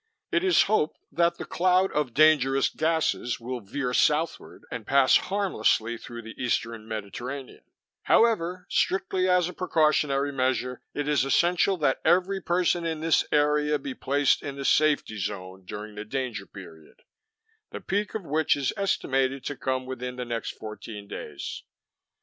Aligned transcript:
It 0.31 0.43
is 0.43 0.63
hoped 0.63 0.97
that 1.11 1.37
the 1.37 1.45
cloud 1.45 1.91
of 1.91 2.15
dangerous 2.15 2.69
gases 2.69 3.39
will 3.39 3.61
veer 3.61 3.93
southward 3.93 4.63
and 4.71 4.87
pass 4.87 5.15
harmlessly 5.17 5.95
through 5.95 6.23
the 6.23 6.33
Eastern 6.41 6.87
Mediterranean; 6.87 7.63
however, 8.05 8.65
strictly 8.67 9.29
as 9.29 9.47
a 9.47 9.53
precautionary 9.53 10.31
measure, 10.31 10.81
it 10.95 11.07
is 11.07 11.23
essential 11.23 11.77
that 11.77 12.01
every 12.03 12.41
person 12.41 12.83
in 12.83 13.01
this 13.01 13.25
area 13.31 13.77
be 13.77 13.93
placed 13.93 14.41
in 14.41 14.57
a 14.57 14.65
safety 14.65 15.19
zone 15.19 15.65
during 15.65 15.93
the 15.93 16.03
danger 16.03 16.47
period, 16.47 17.03
the 17.69 17.79
peak 17.79 18.15
of 18.15 18.23
which 18.25 18.55
is 18.55 18.73
estimated 18.75 19.45
to 19.45 19.55
come 19.55 19.85
within 19.85 20.15
the 20.15 20.25
next 20.25 20.57
fourteen 20.57 21.07
days. 21.07 21.61